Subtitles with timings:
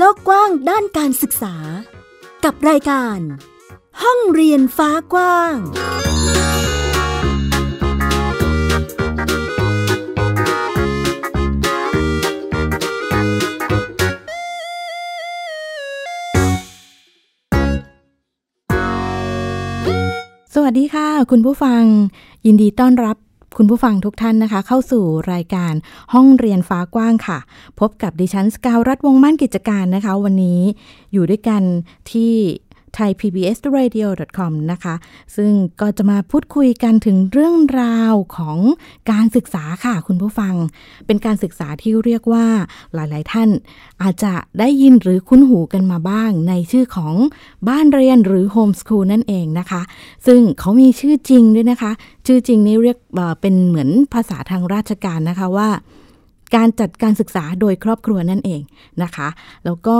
[0.00, 1.54] โลกกว้างด้านการศึกษา
[2.44, 3.18] กับรายการ
[4.02, 5.56] ห้องเรียนฟ้ากว้าง
[20.54, 21.82] สวัสดีค่ะ คุณผู้ฟัง
[22.46, 23.16] ยินดีต้อนรับ
[23.60, 25.74] คุณผู้ฟังทุกท่านนะคะ เข้าสู่รายการ
[26.14, 27.38] ห้องเรียนฟ้ากว้างค่ะ
[27.80, 30.60] พบกับดิฉันสกาวรัฐวงมั่นกิจการนะคะ วันนี้
[31.12, 31.62] อยู่ด้วยกัน
[32.10, 32.32] ที่
[32.96, 34.94] thaipbsradio.com นะคะ
[35.36, 38.58] ซึ่งก็จะมาพูดคุยกันถึงเรื่องราวของ
[39.10, 40.54] การศึกษาค่ะคุณผู้ฟัง
[41.06, 42.46] เป็นการศึกษาที่เรียกว่า
[42.94, 43.48] หลาย ๆ ท่าน
[44.02, 47.14] อาจจะได้ยินหรือคุ้นหูกันมาบ้างในชื่อของ
[47.68, 49.82] บ้านเรียนหรือโฮมส o ูลนั่นเองนะคะ
[50.26, 51.92] ซึ่งเขามีชื่อจริงด้วยนะคะ
[52.26, 52.98] ชื่อจริงนี้เรียก
[53.40, 55.68] เป็นเหมือนภาษาทางราชการนะคะว่า
[56.56, 58.60] การจัดการศึกษาโดยครอบครัวนั่นเอง
[59.02, 59.28] นะคะ
[59.64, 59.98] แล้วก็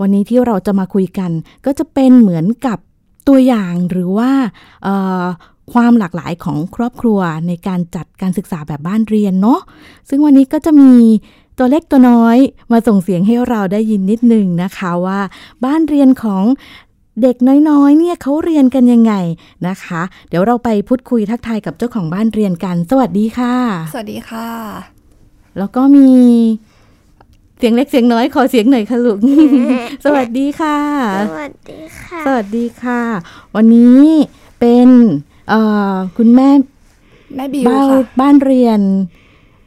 [0.00, 1.30] วันนี้ที่เราจะมาคุยกัน
[1.66, 2.78] ก็จะเป็นเหมือนกับ
[3.28, 4.30] ตัวอย่างหรือว่า
[5.72, 9.60] ความหลากหลายของครอบครัวในการจัดการศึกษาแบบบ้านเรียนเนาะ
[10.08, 10.92] ซึ่งวันนี้ก็จะมี
[11.58, 12.38] ตัวเล็กตัวน้อย
[12.72, 15.20] มาส่งเสียงให้เราได้ยินนิดนึงนะคะว่า
[15.64, 16.44] บ้านเรียนของ
[17.22, 17.36] เด็ก
[17.68, 19.12] น้อยๆ เนี่ยเขาเรียนกันยังไง
[19.68, 23.54] นะคะ เดี๋ยวเราไปพูดคุยทักทายกับเจ้าของบ้านเรียนกัน สวัสดีค่ะ
[23.92, 24.99] สวัสดีค่ะ
[25.58, 26.08] แล้วก็มี
[27.58, 29.18] เสียงเล็กเสียงน้อยขอเสียงหน่อยค่ะลูก
[30.04, 30.78] สวัสดีค่ะ
[31.30, 33.00] สวัสดีค่ะ สวัสดีค่ะ
[33.56, 34.04] วันนี้
[34.60, 34.88] เป็น
[35.48, 35.60] เอ่
[35.92, 36.48] อคุณแม่
[37.36, 38.80] แม่บิวบ้านค่ะบ้านเรียน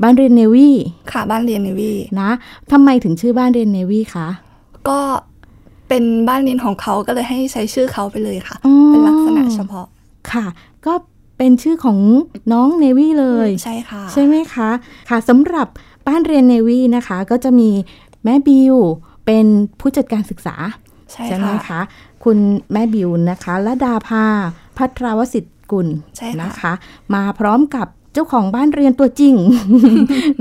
[0.04, 0.76] บ้านเรียนเนวี่
[1.12, 2.30] ค่ะ บ้านเรียนเนวีนะ
[2.72, 4.28] ทำไมถึงชื่อบ้านเรียนเนวี่คะ
[4.90, 5.00] ก็
[5.88, 9.88] เป็นบ้านเรียนของเขาก็เลยให้ใช้ชื่อเขาไปเลยค่ะอ๋อเป็นลักษณะเฉพาะ
[10.32, 10.46] ค่ะ
[10.86, 10.94] ก็
[11.38, 12.00] เป็นชื่อของ
[12.52, 14.70] น้องเนวี่เลย ใช่ค่ะ ใช่ไหมคะ
[15.10, 15.68] ค่ะสำหรับ
[16.08, 17.70] บ้านเรียนเนวี่นะคะ ก็จะมี
[18.24, 18.76] แม่บิว
[19.26, 19.46] เป็น
[19.80, 20.56] ผู้จัดการศึกษา
[21.12, 21.82] ใช่ไหมค่ะคะ
[22.24, 22.38] คุณ
[22.72, 24.26] แม่บิวนะคะละดาภา
[24.78, 25.88] พัทราวสิทธิ์กุล
[26.18, 26.74] ใช่ค่ะนะคะ
[27.14, 29.36] มาพร้อมกับเจ้าของบ้านเรียนตัวจริง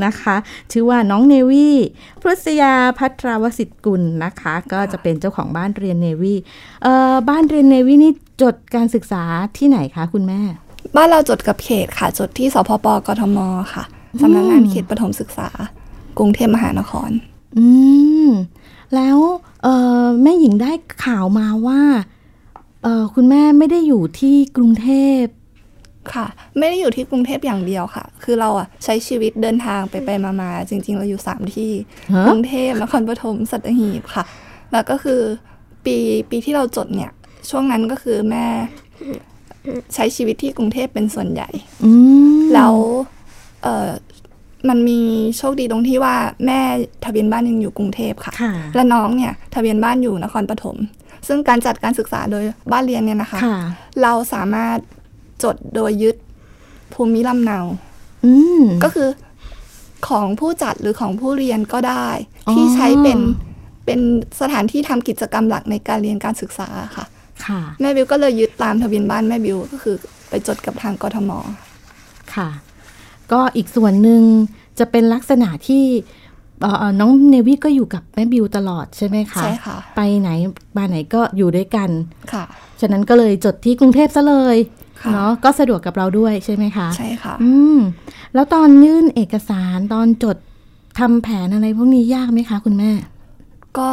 [0.05, 0.37] นะคะ
[0.72, 1.77] ชื่อว่าน้องเนวี่
[2.22, 6.39] พฤษยาพัทราวสิทธิ์กุลนะคะ ก็จะเป็นเจ้าของบ้านเรียนเนวี่
[6.83, 8.12] เอ่อบ้านเรียนเนวี่นี่
[8.43, 9.22] จดการศึกษา
[9.56, 10.41] ที่ไหนคะคุณแม่
[10.97, 13.38] บ้านเราจดกับเขตค่ะ จดที่สพปกทม
[13.75, 13.84] ค่ะ
[14.20, 15.48] สำนักงานเขตปฐมศึกษา
[16.19, 17.10] กรุงเทพมหานคร
[17.58, 17.66] อื
[18.26, 18.30] ม
[18.94, 19.19] แล้ว
[19.62, 20.72] เอ่อแม่หญิงได้
[21.04, 21.80] ข่าวมาว่า
[22.82, 24.88] เอ่อคุณแม่ไม่ได้อยู่ที่กรุงเท
[25.20, 25.22] พ
[26.14, 26.26] ค่ะ
[26.58, 31.72] ไม่ได้อยู่ที่กรุงเทพอย่างเดียวค่ะ คือเราอะใช้ชีวิตเดินทางไปไปมามาจริง ๆ เราอยู่สามที่
[32.14, 34.24] ฮะกรุงเทพนครปฐมสัตหีบค่ะ
[34.72, 35.20] แล้วก็คือ
[35.84, 35.97] ปี
[36.30, 37.12] ปีที่เราจดเนี่ย
[37.50, 38.47] ช่วงนั้นก็คือแม่
[39.95, 41.49] ใช้ชีวิตที่กรุงเทพเป็นส่วนใหญ่
[41.84, 41.91] อื
[42.37, 42.75] มแล้ว
[43.62, 43.91] เออ
[44.69, 45.00] มันมี
[45.39, 46.61] โชคดีตรงที่ว่าแม่
[47.05, 50.77] ทะเบียนบ้านยังอยู่กรุงเทพค่ะค่ะ และน้องเนี่ยทะเบียนบ้านอยู่นครปฐม
[51.28, 53.59] ซึ่งการจัดการศึกษาโดยบ้านเรียนเนี่ยนะคะค่ะ
[54.03, 54.78] เราสามารถ
[55.45, 56.17] จดโดยยึด
[56.93, 57.59] ภูมิลำเนา
[58.25, 59.09] อืมก็คือ
[60.09, 62.09] ของผู้จัดหรือของผู้เรียนก็ได้
[62.49, 63.19] อ๋อที่ใช้เป็น
[63.84, 64.01] เป็น
[64.41, 67.06] สถานที่ทำกิจกรรมหลักในการเรียนการศึกษาค่ะค่ะ
[67.80, 69.97] แม่บิวก็เลยยึดตามทะเบียนบ้านแม่บิวก็คือ
[70.28, 71.30] ไปจดกับทางกทม
[72.34, 72.48] ค่ะ
[73.32, 74.22] ก็อีกส่วนหนึ่ง
[74.78, 75.84] จะเป็นลักษณะที่
[76.60, 80.30] เอ่อเอ่อน้องเนวี่ก็อยู่กับแม่บิวตลอดใช่ไหมคะใช่ค่ะ ไปไหน
[80.76, 81.91] มาไหนก็อยู่ด้วยกัน
[82.32, 82.44] ค่ะ
[82.80, 84.56] ฉะนั้นก็เลยจดที่กรุงเทพซะเลย
[85.00, 87.78] ค่ะเนาะก็สะดวกกับเราด้วยใช่ไหมคะใช่ค่ะ อืม
[88.34, 90.36] แล้วตอนยื่นเอกสารตอนจด
[90.98, 92.91] ทำแผนอะไรพวกนี้ยากไหมคะ คุณแม่
[93.78, 93.91] ก็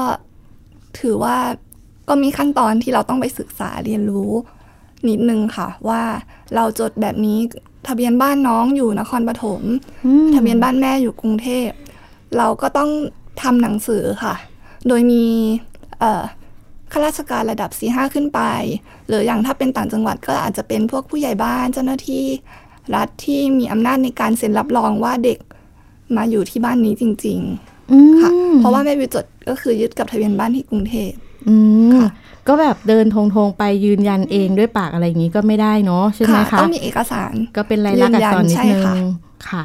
[0.99, 1.37] ถือว่า
[2.09, 4.31] ก็มีขั้นตอนที่เราต้องไปศึกษาเรียนรู้
[5.07, 6.01] นิดนึงค่ะ ว่า
[6.55, 7.39] เราจดแบบนี้
[7.87, 9.61] ทะเบียนบ้านน้องอยู่นครปฐม
[10.05, 11.69] อืมทะเบียนบ้านแม่อยู่กรุงเทพ
[12.37, 12.89] เราก็ต้อง
[13.41, 14.35] ทำหนังสือค่ะ
[14.87, 15.25] โดยมี
[15.99, 16.23] เอ่อ
[16.91, 18.41] ข้าราชการระดับ4ีห้าขึ้นไป
[19.07, 22.25] หรืออย่างถ้าเป็นต่างจังหวัดก็อาจจะเป็นพวกผู้ใหญ่บ้านเจ้าหน้าที่
[22.95, 25.39] รัฐที่มีอำนาจในการเซ็นรับรองว่าเด็ก
[26.17, 27.39] มาอยู่ที่บ้านนี้จริง
[27.91, 31.11] อืมๆค่ะ เพราะว่าแม่วิวจดก็คือยึดกับทะเบียนบ้านที่กรุงเทพ
[31.47, 31.55] อื
[31.89, 32.09] มค่ะ
[32.47, 38.95] ก็แบบเดินทงทงๆไปยืนยันเองด้วยปากอะไรอย่างนี้ก็ไม่ได้เนาะใช่ไหมคะต้องมีเอกสารก็เป็นลายลักษณ์อักษรนิดยืนยันใช่นึงค่ะ
[39.49, 39.63] ค่ะ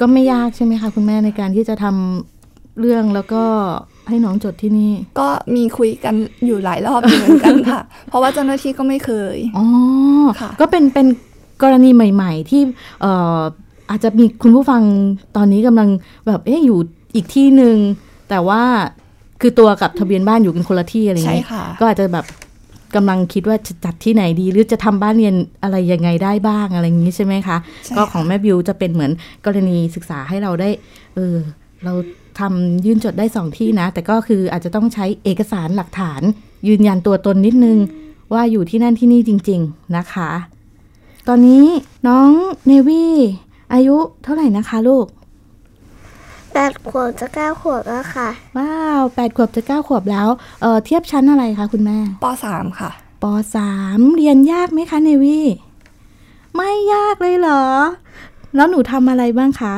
[0.00, 3.42] ก็ไม่ยากใช่ไหมคะคุณแม่ในการที่จะทำเรื่องแล้วก็
[4.08, 6.14] ให้น้องจดที่นี่ ก็มีคุยกัน
[6.46, 9.66] อยู่หลายรอบอยู่เหมือนกันค่ะ เพราะว่าเจ้าหน้าที่ก็ไม่เคยอ๋อ
[10.40, 11.06] ค่ะก็เป็นเป็น
[11.62, 12.62] กรณีใหม่ ๆ ที่
[13.00, 13.40] เอ่อ
[13.90, 14.82] อาจจะมีคุณผู้ฟัง
[15.36, 15.88] ตอนนี้กำลัง
[16.26, 16.78] แบบเอ๊ะอยู่
[17.14, 17.76] อีกที่หนึ่ง
[18.28, 18.62] แต่ว่า
[19.40, 22.26] คือตัวกับทะเบียนบ้านอยู่กันคนละที่อะไรอย่างใช่นี้ค่ะก็อาจจะแบบ
[22.94, 27.56] กำลังคิดว่าจะจัดที่ไหนดีหรือจะทำบ้านเรียนอะไรยังไงได้บ้างอะไรอย่างนี้ใช่ไหมคะ
[27.86, 29.12] ใช่ก็ค่ะของแม่บิวจะเป็นเหมือน
[29.46, 30.68] กรณีศึกษาให้เราได้
[31.14, 31.36] เออ
[31.84, 31.92] เรา
[32.38, 36.22] ทำยื่นจดได้สองที่นะ แต่ก็คืออาจจะต้องใช้เอกสารหลักฐาน
[36.68, 37.78] ยืนยันตัวตนนิดนึง
[38.32, 40.30] ว่าอยู่ที่นั่นที่นี่จริง ๆนะคะ
[41.28, 41.64] ตอนนี้
[42.08, 42.30] น้อง
[42.66, 43.14] เนวี่
[43.72, 45.06] อายุเท่าไหร่นะคะลูก
[46.58, 50.28] แปดขวบจะเก้าขวบแล้วค่ะ ว้าวแปดขวบจะเก้าขวบแล้ว
[50.62, 52.90] เออเทียบชั้นอะไรคะคุณแม่ปสามค่ะ
[53.22, 53.24] ป
[53.56, 55.46] สามเรียนยากไหมคะเนวี่
[56.56, 57.64] ไม่ยากเลยเหรอ
[58.54, 59.74] แล้วหนูทำอะไรบ้างคะ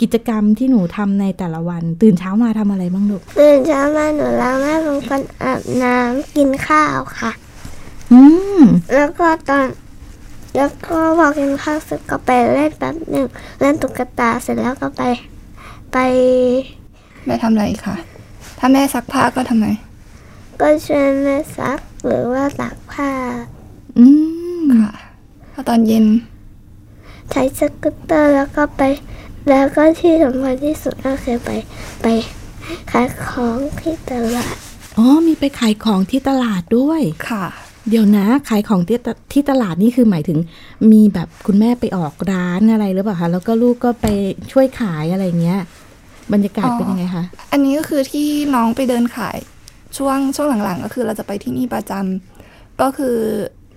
[0.00, 7.30] กิจกรรมที่หนูทำในแต่ละวัน ตื่นเช้ามาทำอะไรบ้างลูกตื่นเช้ามาหนูล้างหน้าทำฟันอาบน้ำกินข้าวค่ะ
[8.12, 8.20] อื
[8.58, 8.60] ม
[8.94, 9.66] แล้วก็ตอน
[10.56, 13.26] แล้วก็พอกินข้าวเสร็จก็ไปเล่นแป๊บหนึ่ง
[13.60, 15.04] เล่นตุ๊กตาเสร็จแล้วก็ไป
[15.92, 15.98] ไป
[17.26, 17.96] แม่ทำอะไรอีกค่ะ
[18.58, 19.66] ถ้าแม่ซักผ้าก็ทำไม
[20.60, 23.10] ก็ช่วยแม่ซักหรือว่าตากผ้า
[23.98, 24.06] อื
[24.62, 24.94] มค่ะ
[25.50, 26.06] แล้วตอนเย็น
[27.30, 28.82] ใช้สกูตเตอร์แล้วก็ไป
[29.48, 31.50] แล้วก็ที่สำคัญที่สุดก็คือไป
[32.02, 32.06] ไป
[32.92, 34.56] ขายของที่ตลาด
[34.98, 37.46] อ๋อมีไปขายของที่ตลาดด้วย ค่ะ
[37.88, 40.38] เดี๋ยวนะ ขายของที่ตที่ตลาดนี่คือหมายถึง
[40.92, 44.06] มีแบบคุณแม่ไปออกร้านอะไรหรือเปล่าคะแล้วก็ลูกก็ไป
[44.52, 45.60] ช่วยขายอะไรเงี้ย
[46.32, 49.36] บรรยากาศเป็นยังไงคะ อันนี้ก็คือที่น้องไปเดินขาย
[49.96, 53.16] ช่วงช่วงหลังๆ ก็คือเราจะไปที่นี่ประจำก็คือ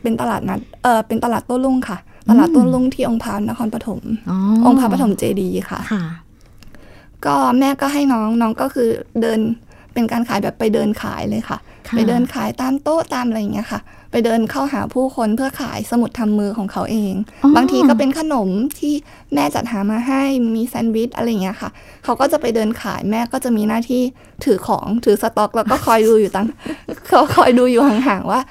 [0.01, 1.97] เป็นตลาดนัดเออเป็นตลาดโต้รุ่งค่ะ
[2.29, 6.03] ตลาดโต้รุ่งที่องค์พระนครปฐมอ๋อองค์พระปฐมเจดีย์ค่ะค่ะ
[7.25, 8.89] ก็แม่ก็ให้น้องน้องก็คือ
[9.21, 9.39] เดิน
[9.93, 11.57] เป็นการขายแบบไปเดินขายเลยค่ะ
[11.87, 13.79] ค่ะไปเดินขายตามโต๊ะตามอะไรอย่างเงี้ยค่ะ
[14.11, 17.13] ไปเดินเข้าหาผู้คนเพื่อขายสมุดทำมือของเขาเอง
[17.43, 18.93] อ๋อบางทีก็เป็นขนมที่
[19.33, 20.21] แม่จัดหามาให้
[20.55, 21.69] มีแซนด์วิชอะไรอย่างเงี้ยค่ะ
[22.03, 24.01] เขาก็จะไปเดินขายแม่ก็จะมีหน้าที่
[24.43, 26.47] ถือของถือสต็อก แล้วก็คอยดูอยู่ตัง
[27.07, 28.41] เขาคอยดูอยู่ห่างๆว่า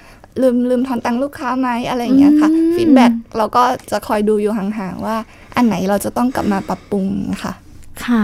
[0.43, 5.17] ลืมลืมทอนตังค์ลูกค้าไหมอะไรอย่างเงี้ยค่ะอืม feedback เราก็จะคอยดูอยู่ห่างๆว่า
[5.57, 7.07] อันไหนเราจะต้องกลับมาปรับปรุง
[7.43, 7.53] ค่ะ
[8.07, 8.23] ค่ะ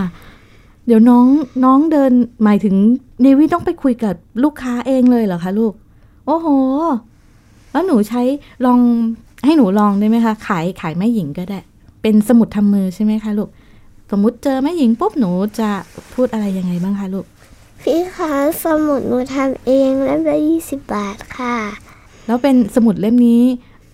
[0.86, 1.26] เดี๋ยวน้อง
[1.64, 2.12] น้องเดิน
[2.44, 2.75] หมายถึง
[3.22, 4.14] เนวี่ต้องไปคุยกับ
[4.44, 5.72] ลูกค้าเองเลยเหรอคะลูก
[6.26, 6.46] โอ้โห
[7.75, 8.23] แล้วหนูใช้
[8.67, 8.81] ลอง
[9.44, 11.61] ให้หนูลองได้ไหมคะ ขายขายแม่หญิงก็ได้
[12.03, 13.49] เป็นสมุดทำมือใช่ไหมคะลูก
[14.11, 15.31] สมมุติเจอแม่หญิงปุ๊บหนู
[15.61, 15.71] จะ
[16.15, 17.26] พูดอะไรยังไงบ้างคะลูก
[17.82, 18.32] พี่คะ
[18.65, 21.56] สมุดหนูทำเองเล่มละยี่สิบบาทค่ะ
[22.26, 23.43] แล้วเป็นสมุดเล่มนี้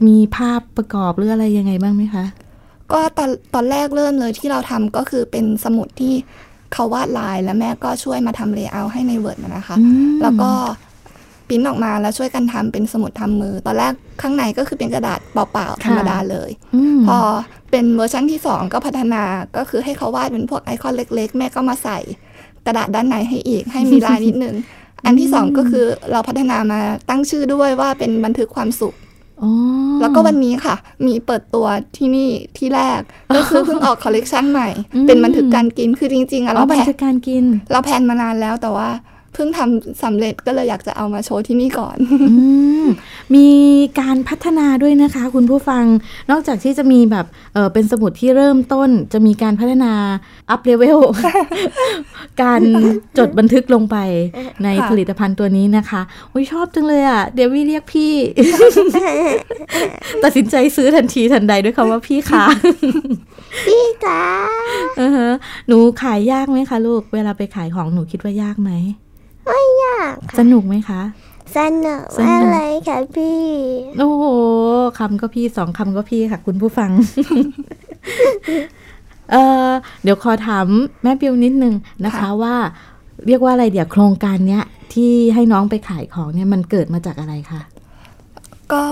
[0.06, 2.24] มีภาพประกอบหรืออะไรยังไงบ้างไหมคะ
[2.92, 6.14] ก็ตอนตอนแรกเริ่มเลยที่เราทำก็คือเป็นสมุดที่
[6.72, 10.50] เขาวาดลายแล้วแม่ก็ช่วยมาทำ layer ให้ใน Word นะคะอืมแล้วก็
[11.50, 13.92] ปริ้นออกมาแล้วช่วยกันทำเป็นสมุดทำมือ ตอนแรก
[14.22, 17.18] ข้างในก็คือเป็นกระดาษเปล่าๆธรรมดาเลยอืมพอ
[17.70, 19.22] เป็นเวอร์ชันที่สองก็พัฒนา
[19.56, 21.98] ก็คือให้เขาวาดเป็นพวกไอคอนเล็ก ๆ แม่ก็มาใส่
[22.66, 24.54] กระดาษด้านในให้อีกให้มีลายนิดนึง
[25.04, 28.94] อันที่สองก็คือเราพัฒนามาตั้งชื่อด้วยว่าเป็นบันทึกความสุข
[29.42, 29.50] อ๋อ
[30.00, 30.74] แล้วก็วันนี้ค่ะ
[31.06, 31.66] มีเปิดตัว
[31.96, 33.00] ที่นี่ที่แรก
[33.36, 38.88] ก็คือเพิ่งออกคอลเลกชันใหม่อืมเป็นบันทึกการกินคือจริงๆอะอ๋อเรา plan บันทึกการกิน เรา plan มานานแล้วแต่ว่า
[39.34, 42.46] เพิ่งทำสำเร็จก็เลยอยากจะเอามาโชว์ที่นี่ก่อนอื
[42.84, 42.86] ม
[43.34, 43.48] มี
[44.00, 45.84] การพัฒนาด้วยนะคะ คุณผู้ฟัง
[46.30, 49.92] นอกจากที่จะมีแบบเออเป็นสมุดที่เริ่มต้น จะมีการพัฒนา
[50.50, 50.98] up level
[52.42, 52.60] การ
[53.18, 53.96] จดบันทึกลงไป
[54.64, 56.00] ในค่ะผลิตภัณฑ์ตัวนี้นะคะ
[56.32, 58.12] อุ้ยชอบจังเลยอะ เนวี่เรียกพี่
[60.24, 62.44] ตัดสินใจซื้อทันทีทันใดด้วยคำว่าพี่คะ
[63.66, 64.24] พี่คะ
[65.00, 65.28] อือฮะ
[65.68, 68.70] หนูขายยากไหมคะลูก เวลาไปขายของหนูคิดว่ายากไหม
[69.46, 71.02] ไม่ยากสนุกไหมคะ
[71.56, 73.42] สนุกสนุกมากเลยค่ะพี่
[73.98, 74.24] โอ้โห
[74.98, 76.90] คำก็พี่สองคำก็พี่ค่ะ คุณผู้ฟัง
[79.32, 79.70] เออ
[80.02, 80.66] เดี๋ยวขอถาม
[81.02, 82.54] แม่ปิวนิดนึงนะคะค่ะว่า
[83.26, 87.60] เรียกว่าอะไรเดี๋ยวโครงการเนี้ย ที่ให้น้องไปขายของเนี่ยมันเกิดมาจากอะไรคะ
[88.72, 88.84] ก็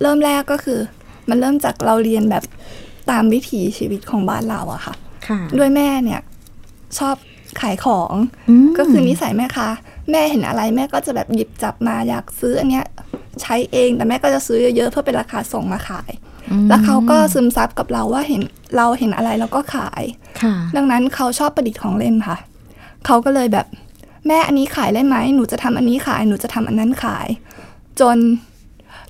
[0.00, 0.80] เริ่มแรกก็คือ
[1.28, 2.44] มันเริ่มจากเราเรียนแบบ
[3.10, 4.94] ตามวิถีชีวิตของบ้านเราอะค่ะ
[5.28, 6.20] ค่ะด้วยแม่เนี่ย
[6.98, 7.16] ชอบ
[7.60, 8.12] ขายของ
[8.66, 9.68] มก็คือนิสัยแม่ค้า
[10.10, 12.86] แม่เห็นอะไรแม่ก็จะแบบหยิบจับมาอยากซื้ออันเนี้ย
[13.42, 16.10] ใช้เองแต่แม่ก็จะซื้อเยอะๆเพื่อเป็นราคาส่งมาขาย
[16.50, 18.42] อืมแล้วเขาก็ซึมซับกับเราว่าเห็น
[18.76, 20.02] เราเห็นอะไรเราก็ขาย
[20.42, 22.36] ค่ะดังนั้นเขาชอบประดิษฐ์ของเล่นค่ะ
[23.06, 23.66] เขาก็เลยแบบ
[24.28, 27.28] แม่อันนี้ขายได้ไหมหนูจะทำอันนี้ขายหนูจะทำอันนั้นขาย
[28.00, 28.18] จน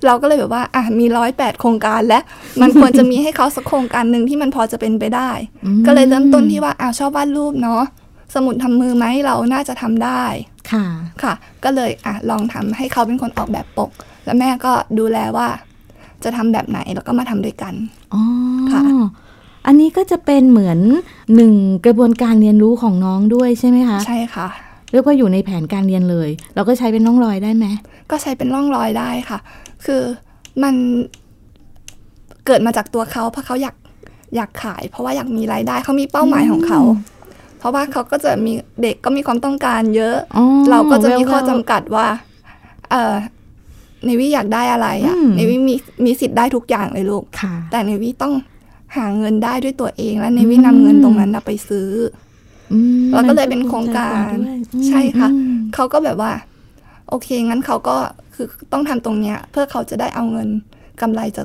[0.05, 2.19] เราก็เลยแบบว่าอะมีร้อยแปดโครงการและ
[2.61, 5.31] มันควรจะมีให้เขาสักโครงการหนึ่งที่มันพอจะเป็นไปได้
[5.65, 7.83] อืมก็เลยเริ่มต้นที่ว่าอ้าวชอบวาดรูปเนาะ
[8.35, 10.23] สมุดทำมือไหมเราน่าจะทำได้
[10.71, 10.85] ค่ะ
[11.23, 11.33] ค่ะ
[11.63, 13.89] ก็เลยอะลองทำให้เขาเป็นคนออกแบบปก
[14.25, 15.47] แล้วแม่ก็ดูแลว่า
[16.23, 17.73] จะทำแบบไหนแล้วก็มาทำด้วยกัน
[18.13, 18.21] อ๋อ
[18.73, 18.83] ค่ะ
[19.67, 20.79] อันนี้ก็จะเป็นเหมือน
[21.35, 21.53] หนึ่ง
[21.85, 24.47] กระบวนการเรียนรู้ของน้องด้วยใช่ไหมคะ ใช่ค่ะ
[24.91, 27.65] เรียกว่าอยู่ในแผนการเรียนเลย เราก็ใช้เป็นน้องรอยได้ไหม
[28.11, 29.39] ก็ใช้เป็นร่องรอยได้ค่ะ
[29.85, 30.01] คือ
[30.63, 30.75] มัน
[32.45, 33.75] เกิดมาจากตัวเขาเพราะเขาอยาก
[34.35, 36.79] อยากขาย เพราะว่าอยากมีรายได้เขามีเป้าหมายของเขา
[37.59, 42.07] เพราะว่าเขาก็จะมีเด็กก็มีความต้องการเยอะอ๋อเราก็จะมีแววๆข้อจำกัดว่า
[42.91, 43.15] เออ
[44.05, 45.75] เนวิอยากได้อะไรอะ่ะอืมเนวิมี
[46.05, 48.33] มีสิทธิ์ได้ทุกอย่างเลยลูกค่ะแต่เนวิต้อง
[48.95, 51.89] หาเงินได้ด้วยตัวเอง และเนวิอืมนำเงินตรงนั้นน่ะไปซื้อ
[52.73, 56.31] อืมแล้วก็เลยเป็นโครงการมันภูมิใจกว่าด้วยอืมใช่ค่ะอืมเขาก็แบบว่า
[57.09, 57.95] โอเค งั้นเขาก็
[58.35, 60.47] คือต้องทำตรงเนี้ย เพื่อเขาจะได้เอาเงิน
[61.01, 61.43] กำไรจะ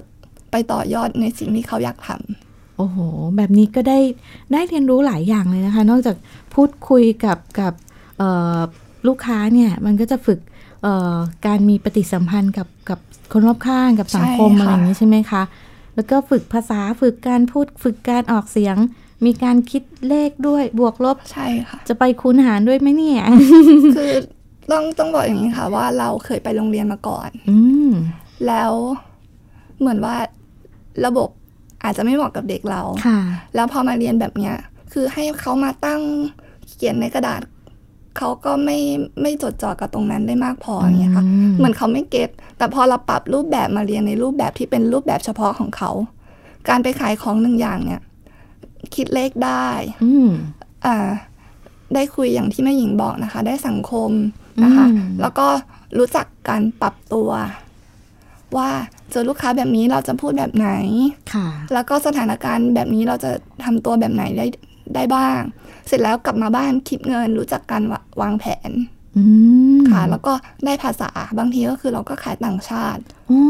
[0.51, 2.99] ไปต่อยอดในสิ่งที่เขาอยากทำ โอ้โห
[3.37, 3.99] แบบนี้ก็ได้
[4.53, 6.17] ได้เรียนรู้หลายอย่างเลยนะคะ นอกจาก
[6.55, 7.73] พูดคุยกับกับ
[8.19, 8.59] เอ่อ
[9.07, 10.39] ลูกค้าเนี่ย มันก็จะฝึก
[10.83, 11.17] เอ่อ
[11.47, 12.99] การมีปฏิสัมพันธ์กับกับ
[13.33, 15.43] คนรอบข้างกับสังคมใช่ค่ะอะไรอย่างนี้ใช่ไหมคะ
[15.95, 18.77] แล้วก็ฝึกภาษาฝึกการพูดฝึกการออกเสียง
[19.25, 23.23] มีการคิดเลขด้วยบวกลบใช่ค่ะ จะไปคูณหารด้วยไหมเนี่ย
[23.97, 24.11] คือ
[24.71, 27.91] ต้องต้องบอกอย่างนี้ค่ะ ว่าเราเคยไปโรงเรียนมาก่อน อืม
[28.47, 28.73] แล้ว
[29.79, 30.17] เหมือนว่า
[31.07, 31.29] ระบบ
[31.85, 33.19] อาจจะไม่เหมาะกับเด็กเราค่ะ
[33.55, 34.55] แล้วพอมาเรียนแบบเนี้ย
[34.93, 36.01] คือให้เขามาตั้ง
[36.69, 37.41] เขียนในกระดาษ
[38.19, 38.79] เขาก็ไม่
[39.23, 45.91] ไม่จดจ่อกับตรงนั้นได้มากพออย่างเงี้ยค่ะอืมเหมือนเขาไม่เก็ต แต่พอเราปรับรูปแบบมาเรียนในรูปแบบที่เป็นรูปแบบเฉพาะของเขา
[46.69, 48.01] การไปขายของหนึ่งอย่างเนี่ย
[48.95, 49.69] คิดเลขได้
[50.05, 50.31] อืม
[50.87, 51.09] อ่า
[51.95, 54.11] ได้คุยอย่างที่แม่หญิงบอกนะคะ ได้สังคม
[54.65, 55.47] นะคะอืมแล้วก็
[55.99, 57.29] รู้จักการปรับตัว
[58.57, 58.71] ว่า
[59.11, 60.71] เจอลูกค้าแบบนี้เราจะพูดแบบไหน
[61.35, 63.31] ค่ะ แล้วก็สถานการณ์แบบนี้เราจะ
[63.65, 64.47] ทำตัวแบบไหนได้
[64.95, 65.41] ได้บ้าง
[65.87, 68.71] เสร็จแล้วกลับมาบ้านคิดเงินรู้จักการวะวางแผน
[69.17, 69.23] อื
[69.77, 70.33] มค่ะ แล้วก็
[70.65, 73.43] ได้ภาษาบางทีก็คือเราก็ขายต่างชาติอ๋อ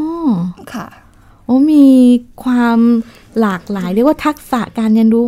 [0.74, 0.86] ค่ะ
[1.44, 1.86] โอ้มี
[2.44, 2.78] ความ
[3.40, 5.24] หลากหลายเรียกว่าทักษะการเรียนรู้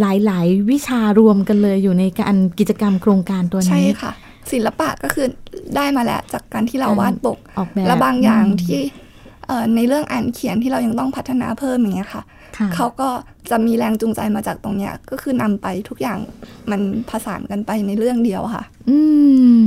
[0.00, 4.12] หลาย ๆ วิชารวมกันเลยอยู่ในการกิจกรรมโครงการตัวใช่นี้ค่ะ
[4.52, 5.26] ศิลปะก็คือ
[5.76, 8.80] ได้มาแล้วจากการที่เราวาดปกออกแบบและบางอย่างอืมที่
[9.46, 12.22] เอ่อในเรื่องอ่านเขียนที่เรายังต้องพัฒนาเพิ่มอย่างเงี้ยค่ะ
[12.58, 13.08] ค่ะเขาก็
[13.50, 16.18] จะมีแรงจูงใจมาจากตรงเนี้ย ก็คือนำไปทุกอย่าง
[16.70, 18.98] มันผสานกันไปในเรื่องเดียวค่ะ อื
[19.56, 19.58] ม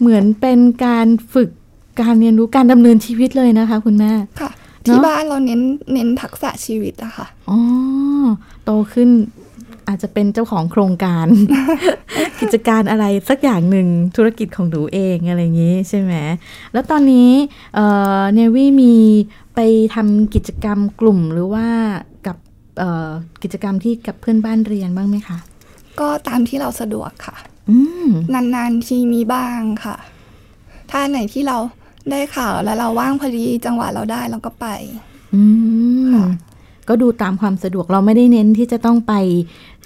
[0.00, 1.50] เหมือนเป็นการฝึก
[2.00, 4.50] การเรียนรู้การดำเนินชีวิตเลยนะคะ คุณแม่ค่ะ
[4.84, 5.60] เนอะที่บ้านเราเน้น
[5.92, 7.58] เน้นทักษะชีวิตอะค่ะอ๋อ
[8.64, 9.08] โตขึ้น
[9.90, 11.26] อาจจะเป็นเจ้าของโครงการ
[12.40, 16.14] กิจการอะไรสักอย่างหนึ่งธุรกิจของหนูเองอะไรอย่างนี้ใช่ไหม
[16.72, 17.30] แล้วตอนนี้
[17.74, 17.86] เอ่
[18.20, 18.94] อเนวี่มี
[19.54, 19.60] ไป
[19.94, 21.66] ทำกิจกรรมกลุ่มหรือว่า
[22.26, 22.36] กับ
[22.78, 23.10] เอ่อ
[23.42, 25.38] กิจกรรมที่กับเพื่อนบ้านเรียนบ้างไหมคะ
[26.00, 27.36] ก็ตามที่เราสะดวกค่ะ
[27.70, 29.96] อืมนานๆทีมีบ้างค่ะ
[30.90, 31.58] ถ้าไหนที่เรา
[32.10, 34.66] ได้ข่าวแล้วเราว่างพอดีจังหวะเราได้เราก็ไป
[35.34, 35.42] อื
[36.08, 36.26] มค่ะ
[36.90, 39.14] ก็ดูตามความสะดวกเราไม่ได้เน้นที่จะต้องไป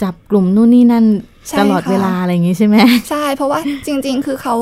[0.02, 1.04] จับกลุ่มนู่นนี่นั่น
[1.48, 2.76] ใช่ตลอดค่ะเวลาอะไรอย่างนี้ใช่ไหม
[3.10, 4.56] ใช่ เพราะว่าจริง ๆ คือเขา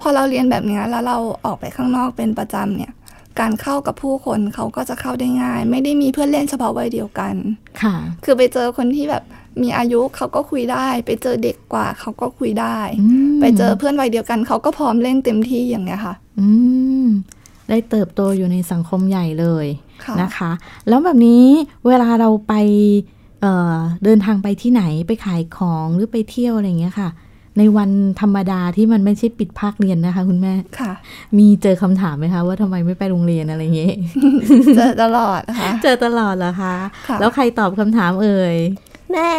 [0.00, 2.92] พอเราเรียนแบบเนี้ยแล้วเราออกไปข้างนอกเป็นประจำเนี่ย
[3.40, 7.34] การเข้ากับผู้คนเขาก็จะเข้าได้ง่าย ไม่ได้มีเพื่อนเล่นเฉพาะวัยเดียวกัน
[7.82, 9.22] ค่ะ คือไปเจอคนที่แบบ
[9.62, 16.46] มีอายุเขาก็คุยได้ ไปเจอเด็กกว่าเขาก็คุยได้อืมไปเจอเพื่อนวัยเดียวกันเขาก็พร้อมเล่นเต็มที่อย่างเนี้ยค่ะ อื
[17.04, 17.06] ม
[17.68, 19.91] ได้เติบโตอยู่ในสังคมใหญ่เลยค่ะ
[20.22, 20.50] นะคะ
[20.88, 21.44] แล้วแบบนี้
[21.86, 22.54] เวลาเราไป
[23.40, 27.10] เอ่อเดินทางไปที่ไหนไปขายของหรือไปเที่ยวอะไรอย่างเงี้ยค่ะ
[27.58, 27.90] ในวัน
[28.20, 30.92] ธรรมดาที่มันไม่ใช่ปิดภาคเรียนนะคะ คุณแม่ค่ะ
[31.38, 33.94] มีเจอคำถามไหมคะ ว่าทำไมไม่ไปโรงเรียนอะไรอย่างเงี้ย
[34.76, 36.74] เจอตลอดนะคะเจอตลอดเหรอคะ
[37.08, 38.56] ค่ะแล้วใครตอบคำถามเอ่ย
[39.12, 39.30] แม่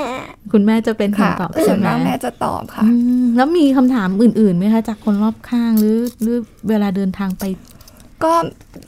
[0.52, 6.38] คุณแม่จะเป็นคนค่ะตอบส่ใช่วนไหมมากแม่จะตอบค่ะอืมแล้วมีคำถามอื่นๆไหมคะ จากคนรอบข้างหรือหรือ
[6.70, 7.44] เวลาเดินทางไป
[8.24, 8.34] ก็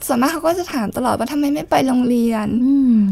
[0.06, 3.02] ส่วนมากเขาก็จะถามตลอดว่าทำไมไม่ไปโรงเรียนอืม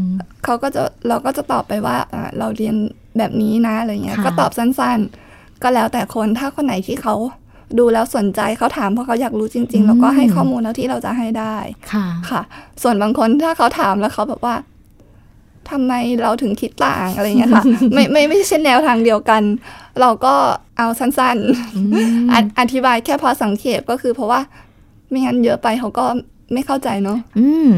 [0.43, 2.75] เขาก็จะเราก็จะตอบไปว่าอ่าเราเรียน
[3.17, 7.15] แบบนี้นะอะไรเงี้ยค่ะก็ตอบสั้นๆ ก็แล้วแต่คนถ้าคนไหนที่เขา
[7.79, 11.57] ดูแล้วสนใจเขาถามเพราะเขาอยากรู้จริงๆเราก็ให้ข้อมูลแล้วที่เราจะให้ได้
[11.93, 12.41] ค่ะค่ะ
[12.83, 14.55] ส่วนบางคนถ้าเขาถามแล้วเขาแบบว่า
[15.71, 17.63] ทำไมเราถึงคิดต่างอะไรเงี้ยค่ะ
[17.93, 19.41] ไม่ไม่ไม่ใช่แนวทางเดียวกัน
[20.01, 20.33] เราก็
[20.77, 21.37] เอาสั้น
[21.75, 24.39] อืมๆออธิบายแค่พอสังเขปก็คือเพราะว่า
[25.09, 26.05] ไม่งั้นเยอะไปเขาก็
[26.53, 27.69] ไม่เข้าใจเนาะอืม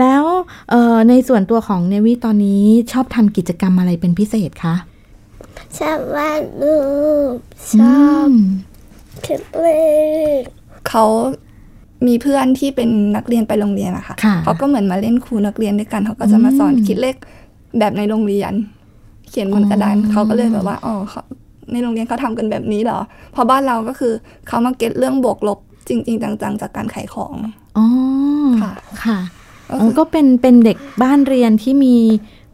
[0.00, 0.24] แล้ว
[0.70, 4.74] เอ่อในส่วนตัวของเนวิตอนนี้ชอบทำกิจกรรมอะไรเป็นพิเศษคะ
[5.78, 6.76] ชอบวาดรู
[7.34, 7.36] ป
[7.72, 8.32] ชอบม
[9.26, 9.68] คิดเล
[10.40, 10.42] ข
[10.88, 11.04] เขา
[12.06, 17.16] มีเพื่อนที่เป็นนักเรียนไปโรงเรียนอะค่ะค่ะเขาก็เหมือนมาเล่นครูนักเรียนด้วยกันเขาก็จะมาสอนอืมคิดเลข
[17.78, 18.52] แบบในโรงเรียน
[19.28, 21.22] เขียนบนกระดานอ๋อเขาก็เลยแบบว่าอ๋อเขา
[21.72, 22.98] ในโรงเรียนเขาทำกันแบบนี้เหรอ
[23.32, 24.12] เพอบ้านเราก็คือ
[24.48, 25.58] เขามาเก็ตเรื่องบวกลบ
[25.88, 27.34] จริง ๆ จังๆ จากการขายของ
[27.78, 27.86] อ๋อ
[28.60, 28.72] ค่ะ
[29.04, 29.18] ค่ะ
[29.70, 31.96] ก็อ๋คืออก็เป็นเป็นเด็กบ้านเรียนที่มี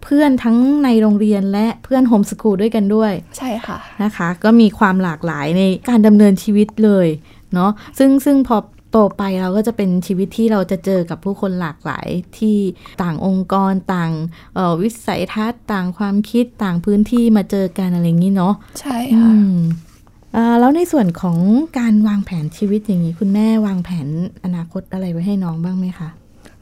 [0.03, 7.09] เพื่อนทั้งในโรงเรียนและเพื่อนโฮมสกูลด้วยกันด้วย ใช่ค่ะนะคะ ก็มีความหลากหลายในการดำเนินชีวิตเลย
[7.55, 8.57] เนาะซึ่งซึ่งพอ
[8.91, 12.57] โตไปเราก็จะเป็นชีวิตที่เราจะเจอกับผู้คนหลากหลายที่
[13.03, 14.12] ต่างองค์กรต่าง
[14.55, 19.84] เอ่อวิสัยทัศน์ ต่างความคิดต่างพื้นที่มาเจอกันอะไรอย่างนี้เนาะใช่อืค่ะมอ่า
[20.61, 21.38] แล้วในส่วนของ
[21.79, 24.07] การวางแผนชีวิตอย่างนี้ คุณแม่วางแผน
[24.45, 26.09] อนาคตอะไรไว้ให้น้องบ้างไหมคะ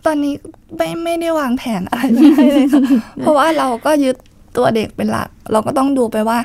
[0.07, 0.35] ตอนนี้
[0.76, 2.83] ไม่ไม่ได้วางแผนอะไรเลยค่ะ
[3.21, 4.17] เพราะว่าเราก็ยึด
[4.57, 6.38] ตัวเด็กเป็นหลัก เราก็ต้องดูไปว่า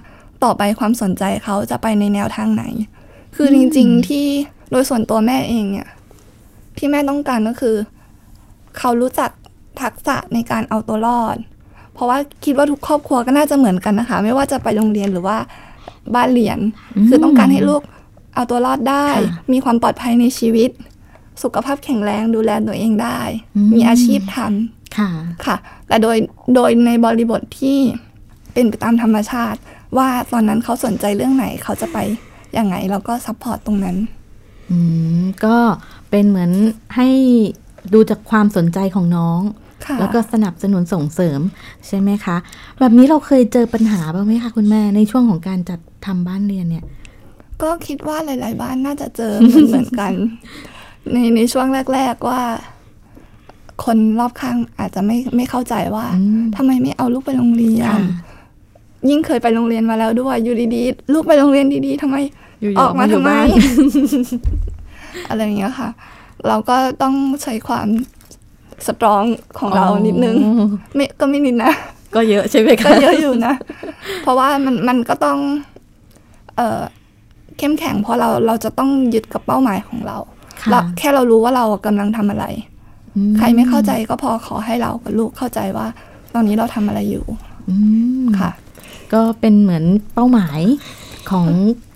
[0.43, 2.63] ต่อไปความสนใจเขาจะไปในแนวทางไหน
[3.35, 4.25] คือจริง ๆที่
[4.71, 5.89] โดยส่วนตัวแม่เองเนี่ย
[6.77, 7.75] ที่แม่ต้องการก็คือ
[8.77, 9.31] เขารู้จัก
[9.81, 11.37] ทักษะในการเอาตัวรอด
[11.93, 15.37] เพราะว่าคิดว่าทุกครอบครัวก็น่าจะเหมือนกันนะคะ ไม่ว่าจะไปโรงเรียนหรือว่า
[16.15, 16.59] บ้านเรียน
[16.95, 17.81] อืมคือต้องการให้ลูก
[18.35, 20.69] เอาตัวรอดได้ค่ะมีความปลอดภัยในชีวิต
[21.43, 23.19] สุขภาพแข็งแรงดูแลตัวเองได้
[23.55, 25.09] อืมมีอาชีพทำค่ะ
[25.45, 25.55] ค่ะ
[25.87, 26.17] แต่โดย
[26.55, 27.79] โดยในบริบทที่
[28.53, 29.59] เป็นไปตามธรรมชาติ
[29.97, 31.97] ว่าตอนนั้นเขาสนใจเรื่องไหนเขาจะไป
[32.57, 33.97] ยังไงเราก็ support ตรงนั้น
[34.71, 34.77] อื
[35.19, 35.57] มก็
[36.09, 36.51] เป็นเหมือน
[36.95, 37.09] ให้
[37.93, 39.66] ดูจากความสนใจของน้องค่ะ
[39.99, 41.39] แล้วก็สนับสนุนส่งเสริม
[41.87, 42.37] ใช่ไหมคะ
[42.79, 46.85] แบบนี้เราเคยเจอปัญหาบ้างไหมคะคุณแม่ในช่วงของการจัดทำบ้านเรียนเนี่ย
[47.61, 50.13] ก็คิดว่าหลาย ๆ บ้านน่าจะเจอเหมือนเหมือนกัน
[51.11, 52.41] ในในช่วงแรก ๆว่า
[53.85, 57.99] คนรอบข้างอาจจะไม่ไม่เข้าใจว่าอืมทำไมไม่เอาลูกไปโรงเรียนค่ะ
[59.09, 62.17] ยิ่งเคยไปโรงเรียนมาแล้วด้วยอยู่ดีๆลูกไปโรงเรียนดีๆทำไม
[62.61, 63.47] อยู่ออกมาอทำยู่ไมบ้าน
[65.29, 65.89] อะไรอย่างเงี้ยค่ะ
[66.47, 67.87] เราก็ต้องใช้ความ
[68.85, 69.23] สตรอง
[69.59, 71.71] ของเรานิดนึงอ๋อไม่ก็ไม่นิดนะ
[72.15, 73.53] ก็เยอะใช่ไหมก็คะเยอะอยู่นะ
[74.21, 75.37] เพราะว่ามันมันก็ต้อง
[76.55, 76.81] เอ่อ
[77.57, 80.17] เข้มแข็งเพราะเราเราจะต้องยึดกับเป้าหมายของเรา
[80.61, 82.45] ค่ะเราแค่เรารู้ว่าเรากำลังทำอะไร
[83.15, 85.87] อืใครไม่เข้าใจก็พอขอให้เรากับลูกเข้าใจว่า
[86.33, 87.25] ตอนนี้เราทำอะไรอยู่
[87.69, 87.75] อื
[88.23, 88.51] มค่ะ
[89.13, 90.61] ก็เป็นเหมือนเป้าหมาย
[91.29, 91.47] ของ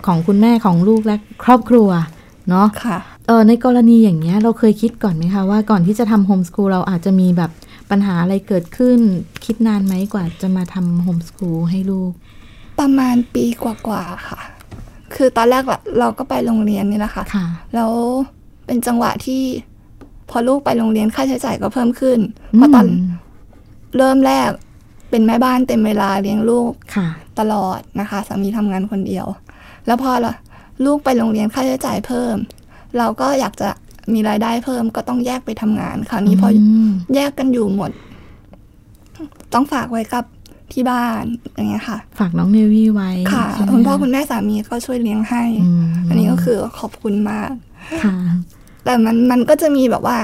[0.05, 1.89] ของคุณแม่ของลูกและครอบครัว
[2.49, 3.10] เนาะค่ะเออ
[3.47, 7.51] ในกรณีอย่างเงี้ยเราเคยคิดก่อนไหมคะว่าก่อนที่จะทำโฮมสกูลเราอาจจะมีแบบ
[7.91, 8.99] ปัญหาอะไรเกิดขึ้น
[9.45, 12.11] คิดนานไหมกว่าจะมาทำโฮมสกูลให้ลูก
[12.79, 14.39] ประมาณปีกว่าๆค่ะ
[15.15, 17.91] คือตอนแรกอะเราก็ไปโรงเรียนนี่แหละค่ะค่ะแล้ว
[18.65, 19.41] เป็นจังหวะที่
[20.29, 22.19] พอลูกไปโรงเรียนค่าใช้จ่ายก็เพิ่มขึ้น
[22.55, 22.89] เพราะตอนม
[23.97, 24.49] เริ่มแรก
[25.09, 27.07] เป็นแม่บ้านเต็มเวลาเลี้ยงลูกค่ะ
[27.39, 29.25] ตลอดนะคะสามีทำงานคนเดียว
[29.85, 30.35] แล้วพอละ
[30.85, 32.35] ลูกไปโรงเรียนค่าใช้จ่ายเพิ่ม
[32.97, 33.69] เราก็อยากจะ
[34.13, 37.91] มีรายได้เพิ่มก็ต้องแยกไปทำงานคราวนี้พออมแยกกันอยู่หมด
[39.53, 40.25] ต้องฝากไว้กับ
[40.73, 41.23] ที่บ้าน
[41.55, 45.43] อย่างเงี้ยค่ะ ฝากน้องเนวี่ไว้ค่ะใช่ไหมคุณพ่อคุณแม่สามีก็ช่วยเลี้ยงให้
[45.81, 47.51] มอันนี้ก็คือขอบคุณมาก
[48.03, 48.15] ค่ะ
[48.83, 50.17] แต่มันมันก็จะมีแบบว่า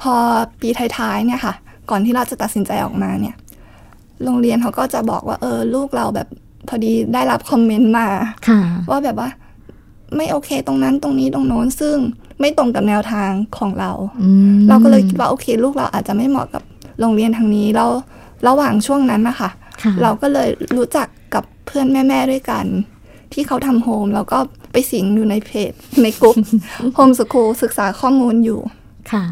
[0.00, 0.14] พอ
[0.60, 0.68] ปี
[0.98, 1.54] ท้ายๆเนี่ยค่ะ
[1.90, 3.36] ก่อนที่เราจะตัดสินใจออกมาเนี่ย
[4.24, 6.28] โรงเรียนเขาก็จะบอกว่า เออ ลูกเราแบบ
[6.68, 8.06] พอดีได้รับคอมเมนต์มา
[8.48, 9.28] ค่ะว่าแบบว่า
[10.16, 11.96] ไม่โอเคตรงนั้นตรงนี้ตรงโน้นซึ่ง
[12.40, 16.62] ไม่ตรงกับแนวทางของเราอืมเราก็เลยคิดว่าโอเค ลูกเราอาจจะไม่เหมาะกับ
[17.00, 17.90] โรงเรียนทางนี้แล้ว
[18.46, 19.50] ระหว่างช่วงนั้นนะคะ
[19.82, 22.64] ค่ะเราก็เลยรู้จักกับเพื่อนแม่ ๆ ด้วยกัน
[23.32, 24.38] ที่เขาทำโฮมแล้วก็
[24.72, 25.72] ไปสิงอยู่ในเพจ
[26.02, 26.36] ในกลุ่ม
[26.94, 28.60] โฮมสคูลศึกษาข้อมูลอยู่
[29.12, 29.24] ค่ะ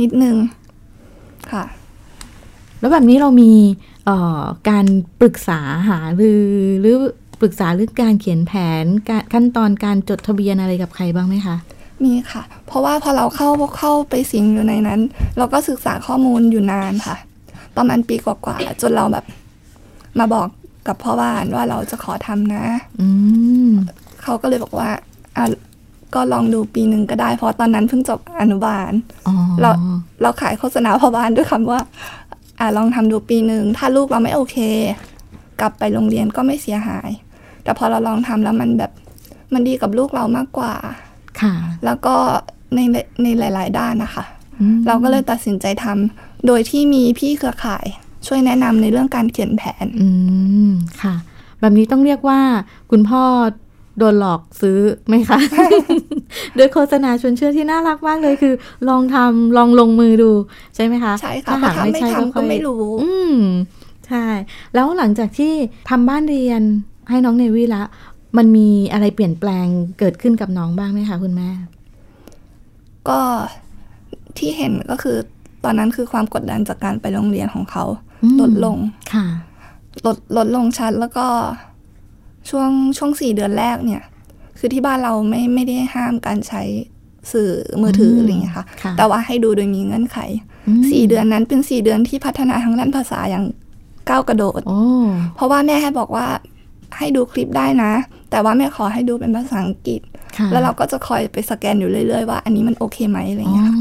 [0.00, 0.36] นิดนึง
[1.52, 1.64] ค่ะ
[2.80, 3.52] แล้วแบบนี้เรามี
[4.06, 4.86] เอ่อการ
[5.20, 6.44] ปรึกษาหารือ
[6.80, 6.96] หรือ
[7.42, 8.52] ปรึกษาเรื่องการเขียนแผ
[8.82, 11.56] นการขั้นตอนการจดทะเบียนอะไรกับใครบ้างไหมคะ
[12.04, 15.00] มีค่ะ เพราะว่าพอเราเข้าเข้าไปสิงอยู่ในนั้น
[15.38, 17.16] เราก็ศึกษาข้อมูลอยู่นานค่ะ
[17.76, 19.24] ประมาณปีกว่าๆจนเราแบบ
[20.18, 20.48] มาบอก
[20.88, 22.64] กับพ่อบ้านว่าเราจะขอทำนะ
[23.00, 23.08] อื
[23.68, 23.70] ม
[24.22, 24.90] เขาก็เลยบอกว่า
[25.36, 25.44] อะ
[26.14, 28.92] ก็ลองดูปีหนึ่งก็ได้ เพราะตอนนั้นเพิ่งจบอนุบาล
[29.28, 29.70] อ๋อเรา
[30.22, 31.80] เราขายโฆษณาพ่อบ้านด้วยคำว่า
[32.60, 34.56] อะลองทำดูปีหนึ่งถ้าลูกเราไม่โอเค
[35.60, 37.10] กลับไปโรงเรียนก็ไม่เสียหาย
[37.64, 38.92] แต่พอเราลองทำแล้วมันแบบ
[39.52, 40.74] มันดีกับลูกเรามากกว่า
[41.40, 42.14] ค่ะ แล้วก็
[42.74, 42.80] ใน
[43.22, 44.24] ในหลาย ๆ ด้านนะคะ
[44.60, 47.86] อืมเราก็เลยตัดสินใจทำโดยที่มีพี่เครือข่าย
[48.26, 50.08] ช่วยแนะนำในเรื่องการเขียนแผน อื
[50.70, 50.72] ม
[51.02, 51.14] ค่ะ
[51.60, 52.40] แบบนี้ต้องเรียกว่า
[52.90, 53.22] คุณพ่อ
[53.98, 55.38] โดนหลอกซื้อไหมคะ
[56.58, 58.54] ด้วยโฆษณาชวนเชื่อที่น่ารักมากเลยคือ
[58.88, 60.30] ลองทำลองลงมือดู
[60.74, 63.36] ใช่ไหมคะ ใช่ค่ะหากเพราะถ้าไม่ใช่ทำก็ค่อยไม่รู้ อืม
[64.08, 64.26] ใช่
[64.74, 65.52] แล้วหลังจากที่
[65.90, 66.62] ทำบ้านเรียน
[67.10, 67.82] ให้น้องเนวี่ละ
[68.36, 69.66] มันมีอะไรเปลี่ยนแปลง
[69.98, 71.48] เกิดขึ้นกับน้องบ้างไหมคะคุณแม่
[73.08, 73.20] ก็
[74.38, 75.16] ที่เห็นก็คือ
[75.64, 77.84] ตอนนั้นคือความกดดันจากการไปโรงเรียนของเขา
[78.22, 78.76] อืมลดลง
[79.14, 79.26] ค่ะ
[80.06, 81.26] ลดลดลงชัดแล้วก็
[82.50, 84.02] ช่วงช่วงสี่เดือนแรกเนี่ย
[84.58, 86.62] คือที่บ้านเราไม่ไม่ได้ห้ามการใช้
[87.32, 87.50] สื่อ
[87.82, 90.18] มือถือมอะไรอย่างเงี้ยค่ะค่ะ แต่ว่าให้ดูโดยมีเงื่อนไข
[90.68, 93.44] อืมสี่เดือนนั้นเป็นสี่เดือนที่พัฒนาทางด้านภาษาอย่าง
[94.08, 94.80] ก้าวกระโดดโอ้
[95.34, 96.26] เพราะว่าแม่ให้บอกว่า
[96.98, 97.92] ให้ดูคลิปได้นะ
[98.30, 100.00] แต่ว่าแม่ขอให้ดูเป็นภาษาอังกฤษ
[100.36, 103.76] ค่ะแล้วเราก็จะคอยไปสแกนอยู่เรื่อยๆว่า อันนี้มันโอเคไหมอะไรอ๋อเงี้ยค่ะ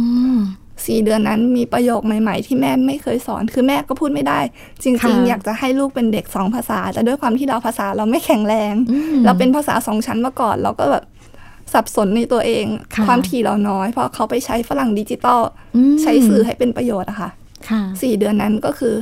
[0.85, 4.39] สี่เดือนนั้นมีประโยคใหม่ ๆ ที่แม่ไม่เคยสอน คือแม่ก็พูดไม่ได้
[4.83, 11.03] จริง ๆ อยากจะให้ลูกเป็นเด็กสองภาษา แต่ด้วยความที่เราภาษาเราไม่แข็งแรงอืมเราเป็นภาษาสองชั้นมาก่อน เราก็แบบ
[11.73, 15.41] สับสนในตัวเองค่ะความถี่เราน้อย เพราะเขาไปใช้ฝรั่งดิจิตอล
[15.75, 17.29] อืมใช้สื่อให้เป็นประโยชน์อะค่ะ
[17.69, 18.95] ค่ะสี่เดือนนั้นก็คือ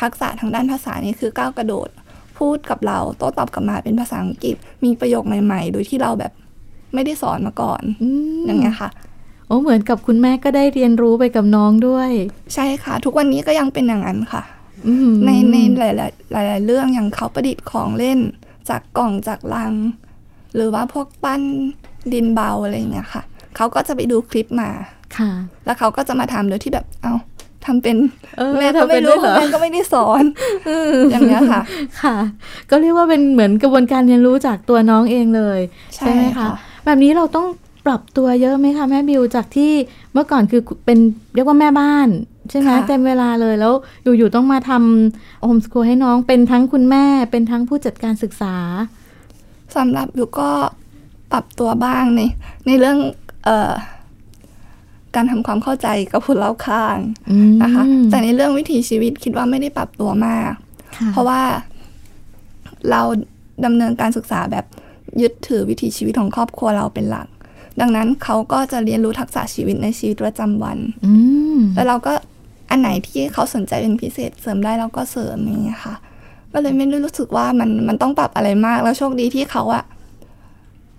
[0.00, 1.88] ทักษะทางด้านภาษานี่คือก้าวกระโดด
[2.40, 6.32] พูดกับเราโต้ตอบกลับมาเป็นภาษาอังกฤษ มีประโยคใหม่ๆ โดยที่เราแบบ
[6.94, 8.90] ไม่ได้สอนมาก่อนอืมอย่างเงี้ยค่ะ
[9.46, 12.10] โอ้เหมือนกับคุณแม่ก็ได้เรียนรู้ไปกับน้องด้วย
[12.54, 14.42] ใช่ค่ะ ทุกวันนี้ก็ยังเป็นอย่างนั้นค่ะ
[14.86, 18.18] อืมในในหลาย ๆ หลาย ๆ เรื่องอย่างเขาประดิษฐ์ของเล่น
[18.68, 19.72] จากกล่องจากลัง
[20.54, 21.42] หรือว่าพวกปั้น
[22.12, 23.22] ดินเบาอะไรอย่างเงี้ยค่ะ
[23.56, 24.70] เขาก็จะไปดูคลิปมา
[25.16, 25.30] ค่ะ
[25.64, 27.12] แล้วเขาก็จะมาทำโดยที่แบบเอา
[27.66, 27.96] ทำเป็น
[28.38, 30.24] เออแม่ก็ทำเป็ไม่นรู้ด้วยเหรอแม่ก็ไม่ได้สอน
[31.10, 31.60] อย่างเงี้ยค่ะ
[32.02, 32.16] ค่ะ
[32.70, 35.60] ก็เรียกว่าเป็นเหมือนกระบวนการเรียนรู้จากตัวน้องเองเลย
[35.94, 36.48] ใช่ไหมคะค่ะ
[36.84, 37.46] แบบนี้เราต้อง
[37.86, 39.72] ปรับตัวเยอะไหมคะแม่บิวจากที่
[40.12, 40.98] เมื่อก่อนคือเป็น
[41.34, 42.08] เรียกว่าแม่บ้าน
[42.50, 43.72] ใช่ไหมเต็มเวลาเลยแล้ว
[44.18, 48.56] อยู่ๆต้องมาทำโฮมสคูลให้น้องเป็นทั้งคุณแม่เป็นทั้งผู้จัดการศึกษา
[49.76, 50.50] สำหรับยูก็
[51.32, 52.20] ปรับตัวบ้างใน
[52.66, 52.98] ในเรื่อง
[53.44, 53.72] เอ่อ
[55.14, 56.98] การทำความเข้าใจกับคนรอบข้าง
[57.30, 60.52] อืมนะคะ แต่ในเรื่องวิถีชีวิตคิดว่าไม่ได้ปรับตัวมาก
[60.96, 61.40] ค่ะเพราะว่า
[62.90, 63.02] เรา
[63.64, 64.64] ดำเนินการศึกษาแบบ
[65.20, 67.26] ยึดถือวิถีชีวิตของครอบครัวเราเป็นหลัก
[67.80, 71.12] ดังนั้นเขาก็จะเรียนรู้ทักษะชีวิตในชีวิตประจำวันอื
[71.56, 72.12] มแล้วเราก็
[72.70, 75.94] อันไหนที่เขาสนใจเป็นพิเศษเสริมได้เราก็เสริมอย่างเงี้ยค่ะ
[76.52, 79.84] ก็เลยไม่ได้รู้สึกว่ามันมันต้องปรับอะไรมากแล้วโชคดีที่เขาอะ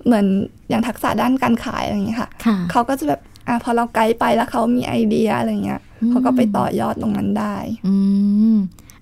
[0.05, 0.25] เหมือน
[0.69, 3.21] อย่างทักษะด้านการขายอะไรอย่างเงี้ยค่ะค่ะเขาก็จะแบบ
[3.51, 7.55] อะพอเราไกด์ไปแล้วเขามีไอเดียอะไรเงี้ยอืมเขาก็ไปต่อยอดตรงนั้นได้
[7.87, 7.95] อื
[8.53, 8.55] ม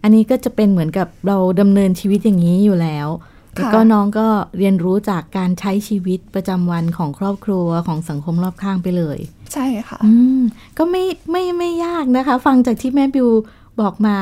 [0.04, 3.08] อันนี้ก็จะเป็นเหมือนกับเราดำเนินชีวิตอย่างนี้อยู่แล้ว
[3.56, 9.20] แล้วก็น้องก็เรียนรู้จากการใช้ชีวิตประจำวันของครอบครัวของสังคมรอบข้างไปเลย
[9.54, 10.42] ใช่ค่ะอืม
[10.78, 13.30] ก็ไม่ไม่ไม่ยากนะคะ ฟังจากที่แม่บิว
[13.82, 14.18] บอกมา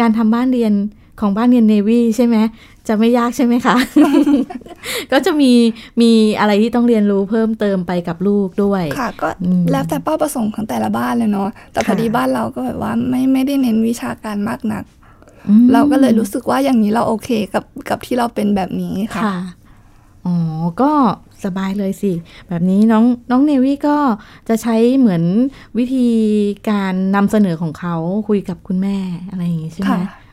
[0.00, 0.72] การทำบ้านเรียน
[1.20, 2.36] ของบ้านเรียนเนวี่ใช่ไหม
[2.88, 3.76] จะไม่ยากใช่ไหมคะ
[5.12, 5.52] ก็จะมี
[6.00, 14.84] มีอะไรที่ต้องเรียนรู้เพิ่มเติมไปกับลูกด้วย ค่ะ ก็อืมแล้วแต่เป้าประสงค์ของแต่ละบ้านเลยเนาะแต่พอดีค่ะบ้านเราก็แบบว่าไม่ไม่ได้เน้นวิชาการมากนัก
[15.48, 19.38] อืมเราก็เลยรู้สึกว่าอย่างนี้เราโอเคกับกับที่เราเป็นแบบนี้ค่ะค่ะ
[20.26, 20.36] อ๋อ
[20.82, 20.92] ก็
[21.44, 22.12] สบายเลยสิ
[22.48, 23.96] แบบนี้น้องน้องเนวี่ก็
[24.48, 25.22] จะใช้เหมือน
[25.78, 26.08] วิธี
[26.70, 27.96] การนำเสนอของเขา
[28.28, 28.96] คุยกับคุณแม่
[29.30, 30.25] อะไรอย่างงี้ใช่ไหมค่ะอืม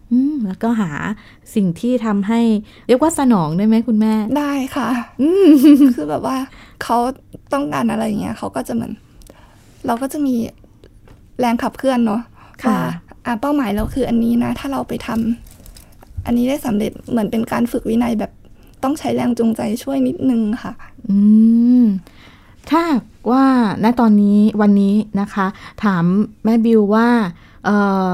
[0.47, 0.91] แล้วก็หา
[1.55, 2.41] สิ่งที่ทำให้
[2.87, 4.89] เรียกว่าสนองได้ไหมคุณแม่ ได้ค่ะ
[5.21, 5.49] อืม
[5.95, 6.37] คือแบบว่า
[6.83, 6.97] เขา
[7.53, 8.91] ต้องการอะไรอย่างเงี้ยเขาก็จะเหมือน
[9.87, 10.35] เราก็จะมี
[11.39, 12.21] แรงขับเคลื่อนเนาะ
[12.63, 12.81] ค่ะว่า
[13.25, 18.31] อะเป้าหมายเราคืออันนี้นะ ถ้าเราไปทำอันนี้ได้สำเร็จเหมือนเป็นการฝึกวินัยแบบ
[18.83, 20.73] ต้องใช้แรงจูงใจช่วยนิดนึงค่ะ
[21.09, 21.17] อื
[21.81, 21.83] ม
[22.69, 23.43] ถ้าหากว่า
[23.83, 25.45] ณตอนนี้วันนี้นะคะ
[25.83, 26.03] ถาม
[26.43, 27.07] แม่บิวว่า
[27.65, 27.77] เอ่
[28.09, 28.11] อ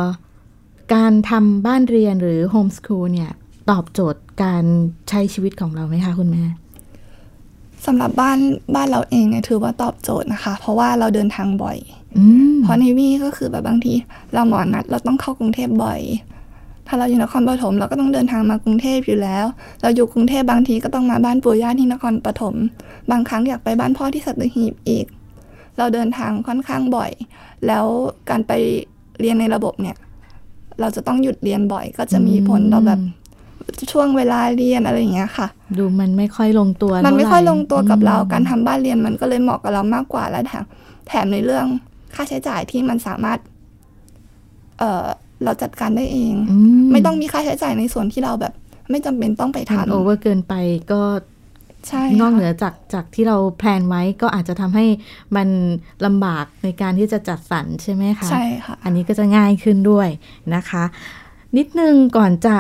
[0.94, 3.32] การทำบ้านเรียนหรือโฮมส o ูลเนี่ย
[3.70, 4.64] ตอบโจทย์การ
[5.10, 6.44] ใช้ชีวิตของเราไหมคะคุณแม่
[7.86, 8.40] สำหรับบ้าน
[8.76, 11.78] บ้านเราเองเนี่ยถือว่าตอบโจทย์นะคะ เพราะว่าเราเดินทางบ่อย
[12.18, 12.24] อื
[12.54, 13.94] มเพราะในวี่ก็คือแบบบางที
[14.34, 16.02] เราหมอนัดเราต้องเข้ากรุงเทพบ่อย
[16.88, 19.46] ถ้าเราอยู่นครปฐมเราก็ต้องเดินทางมากรุงเทพอยู่แล้ว
[19.82, 22.56] เราอยู่กรุงเทพบางทีก็ต้องมาบ้านปู่ย่าที่นครปฐม
[23.12, 25.06] บางครั้งอยากไปบ้านพ่อที่สัตหีบอีก
[25.78, 27.12] เราเดินทางค่อนข้างบ่อย
[27.68, 27.86] แล้ว
[28.30, 28.52] การไป
[29.20, 29.96] เรียนในระบบเนี่ย
[30.82, 33.00] เราจะต้องหยุดเรียนบ่อย ก็จะมีผลต่อแบบ
[33.92, 40.64] ช่วงเวลาเรียนอะไรอย่างเงี้ยค่ะ ดูมันไม่ค่อยลงตัว มันไม่ค่อยเท่าหร่ลงตัวกับเราอืมการทำบ้านเรียนมันก็เลยเหมาะกับเรามากกว่าและแถม
[41.08, 41.66] แถมในเรื่อง
[42.16, 43.40] ค่าใช้จ่ายที่มันสามารถ
[44.80, 45.08] เอ่อ
[45.44, 46.58] เราจัดการได้เองอื
[46.92, 48.54] ไม่ต้องมีค่าใช้จ่ายในส่วนที่เราแบบ
[48.90, 50.54] ไม่จำเป็นต้องไปมันทำโอเวอร์เกินไป
[50.92, 51.39] ก็ใช่
[52.20, 54.86] นอกเหนืค่ะอจากจากที่เราแพลนไว้ก็อาจจะทำให้
[55.36, 55.48] มัน
[56.06, 60.10] ลำบากในการที่จะจัดสรรใช่ไหมคะใช่ค่ะ อันนี้ก็จะง่ายขึ้นด้วย
[60.56, 60.84] นะคะ
[61.58, 62.56] นิดนึงก่อนจะ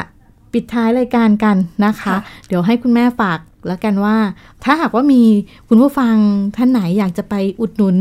[0.54, 4.16] ปิดท้ายรายการกันนะคะค่ะเดี๋ยวให้คุณแม่ฝากแล้วกันว่า
[4.64, 5.22] ถ้าหากว่ามี
[5.68, 6.16] คุณผู้ฟัง
[6.56, 7.98] ท่านไหนอยากจะไปอุดหนุน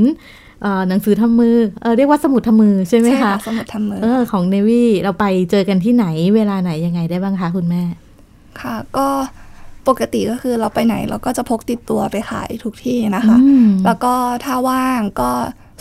[0.63, 7.83] เอ่อหนังสือทำมือเออเรียกว่าสมุดทำมือใช่ไหมใช่คะค่ะสมุดทำมือเออของเนวี่เราไปเจอกันที่ไหนเวลาไหนยังไงได้บ้างคะคุณแม่
[8.61, 9.07] ค่ะ ก็
[9.89, 15.31] ปกติก็คือเราไปไหนเราก็จะพกติดตัวไปขายทุกที่นะคะอืมแล้วก็ถ้าว่างก็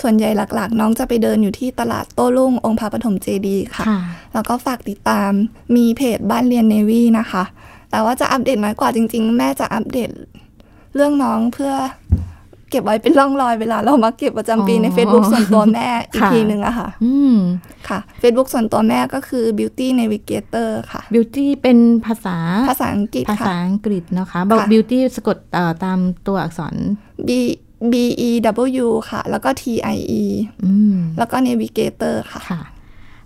[0.01, 3.99] ส่วนใหญ่หลักๆ น้องจะไปเดินอยู่ที่ตลาดโต้รุ่งองค์พระปฐมเจดีย์ค่ะค่ะ
[4.33, 5.31] แล้วก็ฝากติดตาม
[5.75, 7.43] มีเพจบ้านเรียนเนวี่นะคะ
[7.91, 10.09] แต่ว่าจะอัปเดตน้อยกว่าจริง ๆ แม่จะอัปเดต
[10.95, 11.73] เรื่องน้องเพื่อ
[12.69, 17.37] เก็บไว้เป็นร่องรอยเวลาเรามาเก็บประจำปีในอ๋อ Facebook ส่วนตัวแม่อีกค่ะทีหนึ่งอะค่ะอืม
[17.89, 22.37] ค่ะ Facebook ส่วนตัวแม่ก็คือ Beauty Navigator ค่ะ beauty เป็นภาษา
[22.69, 26.75] ภาษาอังกฤษภาษาค่ะอังกฤษนะคะบอกค่ะ beauty สะกดเอ่อตามตัวอักษร
[27.27, 27.29] B
[27.91, 27.93] B
[28.27, 28.29] E
[28.85, 29.63] W ค่ะ แล้วก็ T
[29.95, 30.23] I E
[30.63, 32.61] อืมแล้วก็ Navigator ค่ะค่ะ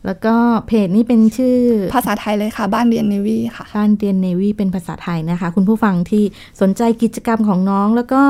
[0.05, 0.35] แล้วก็
[0.67, 1.57] เพจนี้เป็นชื่อ
[1.95, 6.23] ภาษาไทยเลยค่ะ บ้านเรียน Navy ค่ะ บ้านเรียนเนวีเป็นภาษาไทยนะคะ คุณผู้ฟังที่
[6.61, 8.21] สนใจกิจกรรมของน้อง แล้วก็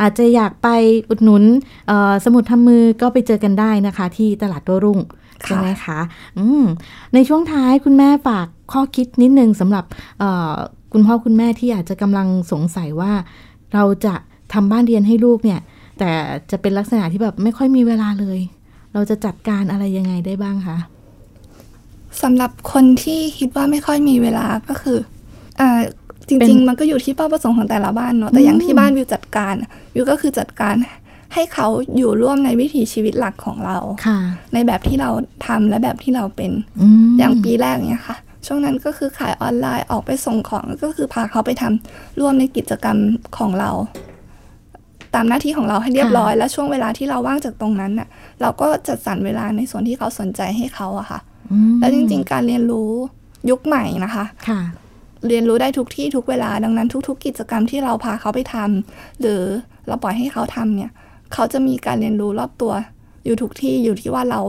[0.00, 0.68] อาจจะอยากไป
[1.10, 1.44] อุดหนุน
[1.88, 4.98] เอ่อสมุดทำมือก็ไปเจอกันได้นะคะ ที่ตลาดโต้รุ่ง
[5.44, 5.98] ค่ะใช่ไหมคะ
[6.38, 6.64] อืม
[7.14, 9.84] ในช่วงท้ายคุณแม่ฝากข้อคิดนิดนึงสำหรับ
[10.18, 10.54] เอ่อ
[10.92, 13.12] คุณพ่อคุณแม่ที่อาจจะกำลังสงสัยว่า
[13.74, 14.14] เราจะ
[14.52, 15.60] ทำบ้านเรียนให้ลูกเนี่ย
[15.98, 16.10] แต่
[16.50, 18.40] จะเป็นลักษณะที่แบบไม่ค่อยมีเวลาเลย
[18.92, 20.78] เราจะจัดการอะไรยังไงได้บ้างคะ
[22.22, 24.98] สำหรับคนที่คิดว่าไม่ค่อยมีเวลาก็คือ
[25.60, 25.80] อ่า
[26.28, 29.54] จเป็ริงนๆมันก็อยู่ที่เป้าประสงค์ของแต่ละบ้านเนาะแต่อย่างที่บ้านวิวจัดการ
[29.94, 30.74] วิวก็คือจัดการ
[31.34, 34.18] ให้เขาอยู่ร่วมในวิถีชีวิตหลักของเราค่ะ
[34.54, 35.10] ในแบบที่เรา
[35.46, 42.98] ทำและแบบที่เราเป็นอืมอย่างปีแรกเนี่ยค่ะ ช่วงนั้นก็คือขายออนไลน์ออกไปส่งของก็คือพาเขาไปทำร่วมในกิจกรรม
[43.38, 43.70] ของเรา
[45.14, 48.08] ตามหน้าที่ของเราให้เรียบร้อย และช่วงเวลาที่เราว่างจากตรงนั้นน่ะ
[48.40, 51.35] เราก็จัดสรรเวลาในส่วนที่เขาสนใจให้เขาอะค่ะอืม
[51.80, 52.90] แล้วจริง ๆ การเรียนรู้
[53.50, 54.60] ยุคใหม่นะคะค่ะ
[55.28, 59.40] เรียนรู้ได้ทุกที่ทุกเวลาดังนั้นทุก ๆ กิจกรรมที่เราพาเขาไปทำหรือ
[59.86, 60.90] เราปล่อยให้เขาทำเนี่ย
[61.32, 62.72] เขาจะมีการเรียนรู้รอบตัว
[63.24, 64.40] อยู่ทุกที่อยู่ที่ว่าเรา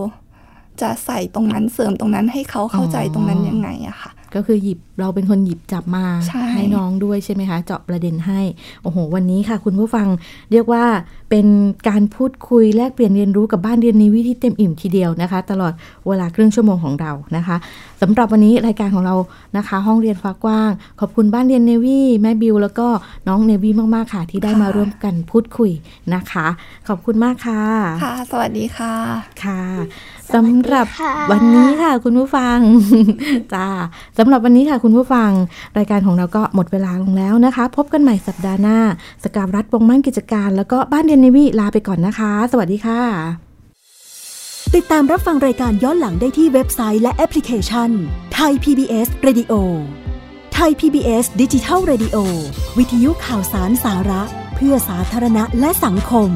[0.81, 8.41] จะใส่ตรงนั้นเสริมตรงนั้นให้เขาเข้าใจตรงนั้นยังไงอะค่ะ ก็คือหยิบ เราเป็นคนหยิบจับมาใช่น้องด้วยใช่ไหมคะ เจาะประเด็นให้
[8.83, 10.07] โอ้โห วันนี้ค่ะ คุณผู้ฟัง
[10.51, 10.83] เรียกว่า
[11.29, 11.47] เป็น
[11.89, 15.73] การพูดคุยแลกเปลี่ยนเรียนรู้กับบ้านเรียนนิวิที่เต็มอิ่มทีเดียวนะคะ ตลอด
[16.07, 17.55] เวลาครึ่งชั่วโมงของเรานะคะ
[18.01, 19.15] สำหรับวันนี้รายการของเรา
[19.57, 22.87] นะคะ ห้องเรียนฟ้ากว้าง ขอบคุณบ้านเรียนเนวี่แม่บิวแล้วก็
[23.27, 25.71] น้องเนวี่มากๆค่ะ ที่ได้มาร่วมกันพูดคุย
[26.13, 26.47] นะคะ
[26.87, 27.63] ขอบคุณมากค่ะ
[28.03, 28.93] ค่ะ สวัสดีค่ะ
[29.43, 29.61] ค่ะ
[30.33, 32.57] สำหรับค่ะวันนี้ค่ะ คุณผู้ฟัง
[33.53, 33.67] จ้า
[34.17, 35.31] สำหรับวันนี้ค่ะคุณผู้ฟัง
[35.77, 38.77] รายการของเราก็หมดเวลาลงแล้วนะคะ พบกันใหม่สัปดาห์หน้า
[39.23, 43.01] สกาวรัฐวงมั่นกิจการ แล้วก็บ้านเรียนนิวีลาไปก่อนนะคะ สวัสดีค่ะ
[44.75, 47.89] ติดตามรับฟังรายการย้อนหลังได้ที่เว็บไซต์และแอปพลิเคชัน
[48.33, 49.53] ไทย PBS Radio
[50.53, 52.17] ไทย PBS ดิจิทัล Radio
[52.77, 54.21] วิทยุข่าวสารสาระ
[54.55, 56.29] เพื่อสาธารณะและสังคม